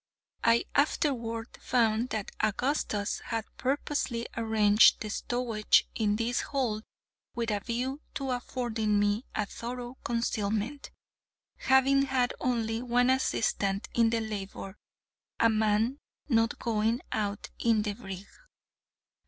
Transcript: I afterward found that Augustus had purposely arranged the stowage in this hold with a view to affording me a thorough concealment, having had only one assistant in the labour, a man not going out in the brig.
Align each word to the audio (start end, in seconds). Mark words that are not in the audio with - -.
I 0.43 0.65
afterward 0.73 1.59
found 1.61 2.09
that 2.09 2.31
Augustus 2.41 3.19
had 3.19 3.45
purposely 3.57 4.25
arranged 4.35 4.99
the 4.99 5.11
stowage 5.11 5.85
in 5.93 6.15
this 6.15 6.41
hold 6.41 6.81
with 7.35 7.51
a 7.51 7.59
view 7.59 8.01
to 8.15 8.31
affording 8.31 8.97
me 8.97 9.25
a 9.35 9.45
thorough 9.45 9.99
concealment, 10.03 10.89
having 11.57 12.01
had 12.05 12.33
only 12.39 12.81
one 12.81 13.11
assistant 13.11 13.89
in 13.93 14.09
the 14.09 14.21
labour, 14.21 14.75
a 15.39 15.51
man 15.51 15.99
not 16.27 16.57
going 16.57 17.01
out 17.11 17.51
in 17.59 17.83
the 17.83 17.93
brig. 17.93 18.25